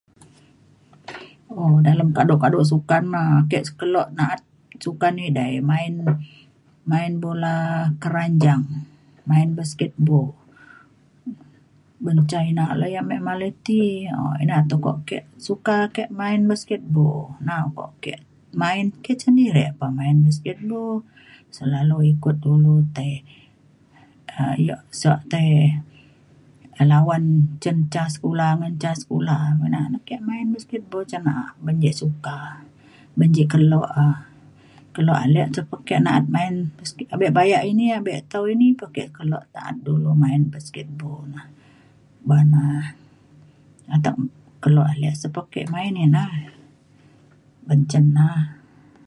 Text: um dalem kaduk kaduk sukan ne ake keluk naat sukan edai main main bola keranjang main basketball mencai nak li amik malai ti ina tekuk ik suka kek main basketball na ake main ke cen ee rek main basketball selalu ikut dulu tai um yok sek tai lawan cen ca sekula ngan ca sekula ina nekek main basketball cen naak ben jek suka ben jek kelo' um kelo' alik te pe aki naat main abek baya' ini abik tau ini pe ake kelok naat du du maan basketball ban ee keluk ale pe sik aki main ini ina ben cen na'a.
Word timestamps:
um 1.59 1.73
dalem 1.87 2.09
kaduk 2.17 2.39
kaduk 2.43 2.63
sukan 2.71 3.03
ne 3.13 3.21
ake 3.41 3.57
keluk 3.79 4.07
naat 4.17 4.41
sukan 4.85 5.15
edai 5.27 5.53
main 5.71 5.93
main 6.91 7.13
bola 7.23 7.55
keranjang 8.03 8.63
main 9.29 9.49
basketball 9.57 10.27
mencai 12.05 12.47
nak 12.57 12.71
li 12.81 12.89
amik 13.01 13.21
malai 13.27 13.51
ti 13.65 13.79
ina 14.43 14.57
tekuk 14.69 14.97
ik 15.17 15.23
suka 15.47 15.77
kek 15.95 16.09
main 16.19 16.41
basketball 16.49 17.19
na 17.47 17.55
ake 17.89 18.13
main 18.61 18.85
ke 19.03 19.11
cen 19.21 19.35
ee 19.45 19.53
rek 19.57 19.71
main 19.99 20.17
basketball 20.25 20.93
selalu 21.55 21.97
ikut 22.13 22.35
dulu 22.45 22.75
tai 22.95 23.11
um 24.39 24.53
yok 24.67 24.81
sek 25.01 25.19
tai 25.31 25.49
lawan 26.91 27.23
cen 27.63 27.77
ca 27.93 28.03
sekula 28.13 28.47
ngan 28.59 28.73
ca 28.81 28.91
sekula 29.01 29.37
ina 29.67 29.79
nekek 29.93 30.21
main 30.29 30.45
basketball 30.53 31.03
cen 31.11 31.21
naak 31.27 31.51
ben 31.63 31.75
jek 31.83 31.95
suka 32.01 32.37
ben 33.17 33.29
jek 33.35 33.47
kelo' 33.53 33.87
um 34.01 34.15
kelo' 34.95 35.15
alik 35.23 35.47
te 35.53 35.59
pe 35.69 35.75
aki 35.81 35.95
naat 36.05 36.23
main 36.35 36.53
abek 37.15 37.31
baya' 37.37 37.61
ini 37.71 37.85
abik 37.97 38.19
tau 38.31 38.43
ini 38.53 38.67
pe 38.79 38.83
ake 38.89 39.03
kelok 39.17 39.45
naat 39.53 39.75
du 39.83 39.91
du 40.03 40.11
maan 40.23 40.43
basketball 40.53 41.33
ban 42.29 42.49
ee 42.65 43.97
keluk 44.63 44.87
ale 44.91 45.07
pe 45.13 45.17
sik 45.21 45.37
aki 45.41 45.61
main 45.73 45.93
ini 45.93 46.01
ina 46.09 46.23
ben 47.67 47.79
cen 47.91 48.05
na'a. 48.15 48.39